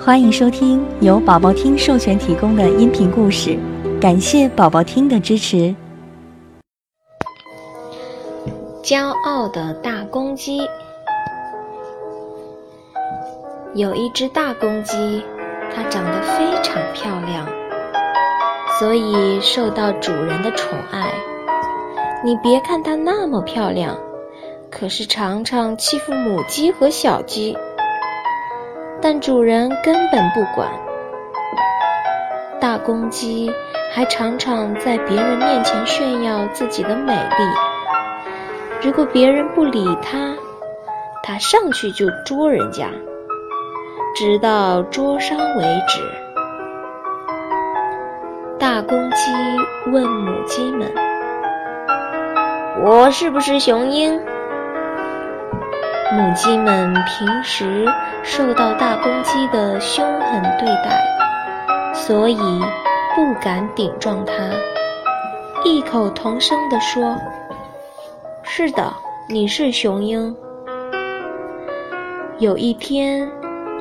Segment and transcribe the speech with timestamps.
[0.00, 3.58] 欢迎收听由宝宝听授权提供的音频故事，
[4.00, 5.74] 感谢宝宝听的支持。
[8.80, 10.60] 骄傲的大公鸡，
[13.74, 15.22] 有一只大公鸡，
[15.74, 17.46] 它长得非常漂亮，
[18.78, 21.12] 所以受到主人的宠爱。
[22.24, 23.98] 你别看它那么漂亮，
[24.70, 27.56] 可是常常欺负母鸡和小鸡。
[29.00, 30.68] 但主人根本不管。
[32.60, 33.50] 大公鸡
[33.94, 37.44] 还常常在别人面前炫耀自己的美丽。
[38.82, 40.34] 如果别人不理它，
[41.22, 42.88] 它上去就捉人家，
[44.16, 46.00] 直到捉伤为止。
[48.58, 49.30] 大公鸡
[49.92, 50.92] 问母鸡们
[52.82, 54.20] ：“我是不是雄鹰？”
[56.10, 57.86] 母鸡们平时
[58.22, 61.04] 受到大公鸡的凶狠对待，
[61.92, 62.36] 所以
[63.14, 64.32] 不敢顶撞它，
[65.64, 67.14] 异口同声地说
[68.42, 68.90] ：“是的，
[69.28, 70.34] 你是雄鹰。”
[72.40, 73.30] 有一天，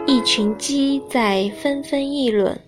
[0.06, 2.60] 一群鸡在纷纷议论：“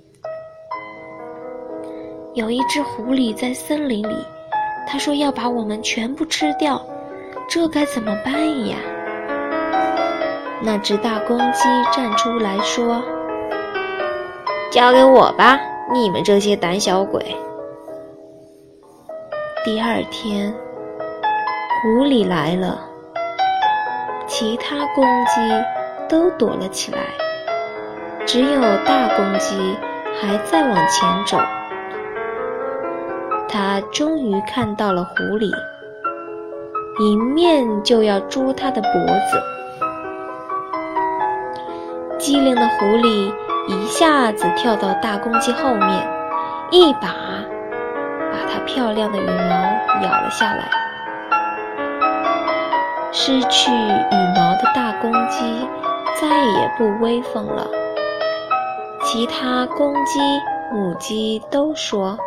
[2.34, 4.16] 有一只狐狸在森林里，
[4.88, 6.82] 它说要把我们全部吃掉，
[7.50, 8.34] 这该怎么办
[8.66, 8.78] 呀？”
[10.62, 13.02] 那只大公鸡站出来说
[14.72, 15.58] ：“交给我吧，
[15.92, 17.36] 你们这些胆小鬼。”
[19.64, 20.54] 第二天，
[21.82, 22.80] 狐狸来了，
[24.28, 25.50] 其他公鸡
[26.10, 27.00] 都躲了起来，
[28.26, 29.78] 只有大公鸡
[30.20, 31.38] 还在往前走。
[33.48, 35.50] 它终于看到了狐狸，
[37.02, 39.42] 迎面就要捉它的脖子。
[42.20, 43.34] 机灵的狐狸
[43.68, 46.08] 一下子跳到大公鸡后面，
[46.70, 47.16] 一把
[48.30, 50.70] 把它漂亮的羽毛咬了下来。
[53.14, 55.66] 失去羽毛的大公鸡
[56.20, 57.66] 再也不威风了。
[59.06, 60.20] 其他公鸡、
[60.74, 62.18] 母鸡都说：“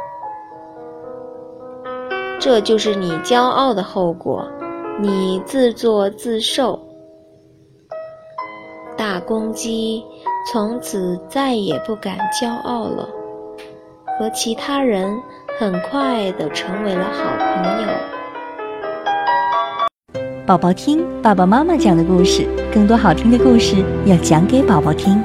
[2.41, 4.49] 这就是你骄傲的后果，
[4.99, 6.81] 你自作自受。”
[9.03, 10.01] 大公鸡
[10.53, 13.09] 从此再也不敢骄傲了，
[14.17, 15.13] 和其他人
[15.59, 17.89] 很快的成为了好朋友。
[20.47, 25.21] 宝宝听爸爸妈妈讲的故事，更多好听的故事要讲给宝宝听。